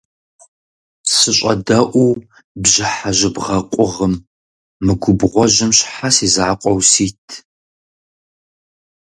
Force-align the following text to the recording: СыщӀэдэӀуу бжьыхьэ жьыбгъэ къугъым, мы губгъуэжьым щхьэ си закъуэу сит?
СыщӀэдэӀуу 1.15 2.11
бжьыхьэ 2.61 3.11
жьыбгъэ 3.17 3.57
къугъым, 3.71 4.13
мы 4.85 4.93
губгъуэжьым 5.01 5.71
щхьэ 5.77 6.09
си 6.15 6.27
закъуэу 6.35 6.79
сит? 6.91 7.25